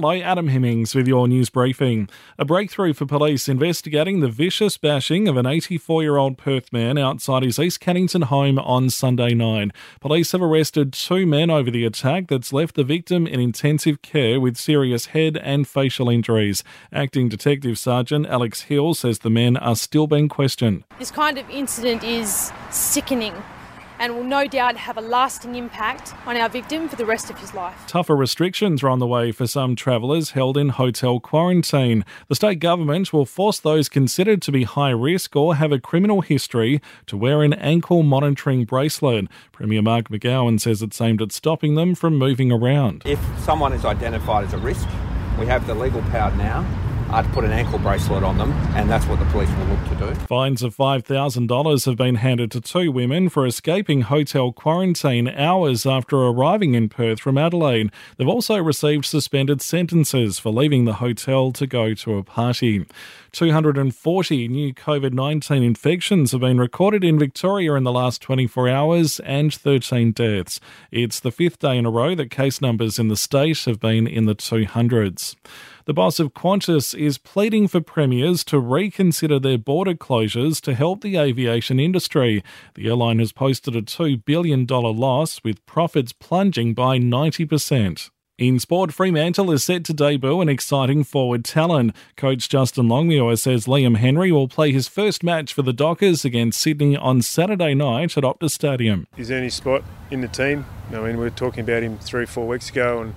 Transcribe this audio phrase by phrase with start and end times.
[0.00, 2.08] Hello, Adam Hemmings with your news briefing.
[2.38, 6.96] A breakthrough for police investigating the vicious bashing of an 84 year old Perth man
[6.96, 9.72] outside his East Cannington home on Sunday night.
[10.00, 14.40] Police have arrested two men over the attack that's left the victim in intensive care
[14.40, 16.62] with serious head and facial injuries.
[16.92, 20.84] Acting Detective Sergeant Alex Hill says the men are still being questioned.
[21.00, 23.34] This kind of incident is sickening
[23.98, 27.38] and will no doubt have a lasting impact on our victim for the rest of
[27.38, 27.86] his life.
[27.86, 32.04] Tougher restrictions are on the way for some travellers held in hotel quarantine.
[32.28, 36.20] The state government will force those considered to be high risk or have a criminal
[36.20, 39.28] history to wear an ankle monitoring bracelet.
[39.52, 43.02] Premier Mark McGowan says it's aimed at stopping them from moving around.
[43.04, 44.88] If someone is identified as a risk,
[45.38, 49.06] we have the legal power now to put an ankle bracelet on them, and that's
[49.06, 50.14] what the police will look to do.
[50.26, 56.16] Fines of $5,000 have been handed to two women for escaping hotel quarantine hours after
[56.16, 57.90] arriving in Perth from Adelaide.
[58.16, 62.86] They've also received suspended sentences for leaving the hotel to go to a party.
[63.32, 69.20] 240 new COVID 19 infections have been recorded in Victoria in the last 24 hours
[69.20, 70.60] and 13 deaths.
[70.90, 74.06] It's the fifth day in a row that case numbers in the state have been
[74.06, 75.34] in the 200s.
[75.88, 81.00] The boss of Qantas is pleading for premiers to reconsider their border closures to help
[81.00, 82.44] the aviation industry.
[82.74, 88.10] The airline has posted a $2 billion loss, with profits plunging by 90%.
[88.38, 91.94] In sport, Fremantle is set to debut an exciting forward talent.
[92.16, 96.60] Coach Justin Longmuir says Liam Henry will play his first match for the Dockers against
[96.60, 99.08] Sydney on Saturday night at Optus Stadium.
[99.16, 100.66] He's earned his spot in the team.
[100.90, 103.14] I mean, we were talking about him three, four weeks ago and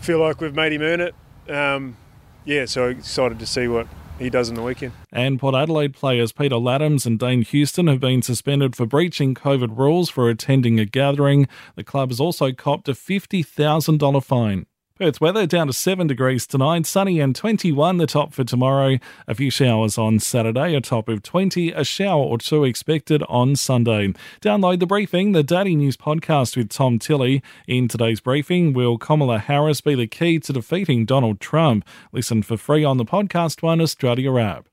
[0.00, 1.14] feel like we've made him earn it
[1.48, 1.96] um,
[2.44, 3.86] yeah, so excited to see what
[4.18, 4.92] he does in the weekend.
[5.12, 9.76] And Port Adelaide players Peter Ladhams and Dane Houston have been suspended for breaching COVID
[9.76, 11.48] rules for attending a gathering.
[11.76, 14.66] The club has also copped a $50,000 fine.
[14.96, 18.98] Perth's weather down to 7 degrees tonight, sunny and 21 the top for tomorrow.
[19.26, 23.56] A few showers on Saturday, a top of 20, a shower or two expected on
[23.56, 24.12] Sunday.
[24.40, 27.42] Download the briefing, the Daily News podcast with Tom Tilley.
[27.66, 31.84] In today's briefing, will Kamala Harris be the key to defeating Donald Trump?
[32.12, 34.68] Listen for free on the Podcast One Australia app.